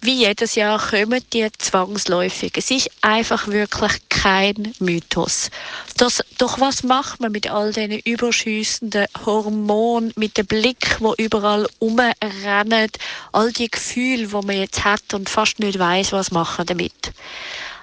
[0.00, 2.52] Wie jedes Jahr kommen die zwangsläufig.
[2.56, 5.50] Es ist einfach wirklich kein Mythos.
[5.96, 11.66] Das, doch was macht man mit all diesen überschüssenden Hormonen, mit dem Blick, wo überall
[11.80, 12.90] umrennen,
[13.32, 17.12] all die Gefühle, wo man jetzt hat und fast nicht weiß, was machen damit?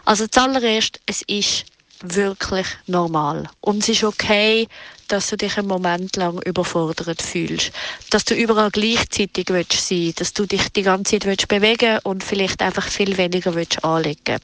[0.05, 1.65] Also zuallererst, es ist
[2.01, 3.49] wirklich normal.
[3.61, 4.67] Und es ist okay,
[5.07, 7.71] dass du dich einen Moment lang überfordert fühlst.
[8.09, 12.23] Dass du überall gleichzeitig willst sein dass du dich die ganze Zeit willst bewegen und
[12.23, 14.39] vielleicht einfach viel weniger willst anlegen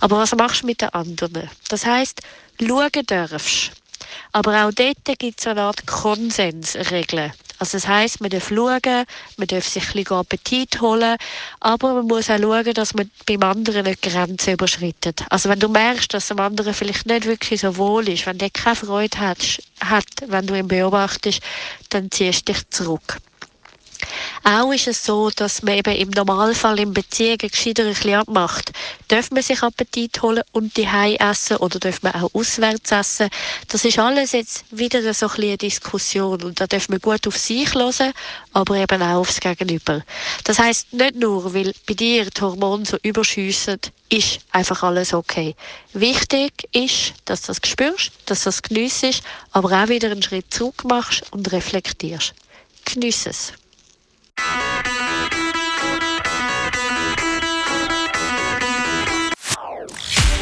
[0.00, 1.50] Aber was machst du mit den anderen?
[1.68, 2.20] Das heißt,
[2.60, 3.72] schauen darfst.
[4.32, 7.32] Aber auch dort gibt es eine Art Konsensregeln.
[7.58, 9.04] Also das heisst, man darf schauen,
[9.36, 11.16] man darf sich ein bisschen Appetit holen,
[11.60, 15.24] aber man muss auch schauen, dass man beim anderen nicht Grenzen überschreitet.
[15.30, 18.50] Also wenn du merkst, dass dem anderen vielleicht nicht wirklich so wohl ist, wenn der
[18.50, 21.40] keine Freude hat, hat wenn du ihn beobachtest,
[21.90, 23.18] dann ziehst du dich zurück.
[24.48, 28.70] Auch ist es so, dass man eben im Normalfall in Beziehungen gescheiter ein bisschen abmacht.
[29.08, 30.86] Darf man sich Appetit holen und die
[31.18, 33.28] essen oder darf man auch auswärts essen?
[33.66, 37.36] Das ist alles jetzt wieder so ein eine Diskussion und da darf man gut auf
[37.36, 38.12] sich hören,
[38.52, 40.04] aber eben auch aufs Gegenüber.
[40.44, 43.80] Das heißt nicht nur, weil bei dir die Hormone so überschiessen,
[44.10, 45.56] ist einfach alles okay.
[45.92, 50.54] Wichtig ist, dass du das spürst, dass du das geniessest, aber auch wieder einen Schritt
[50.54, 52.32] zurück machst und reflektierst.
[52.84, 53.52] Geniess es.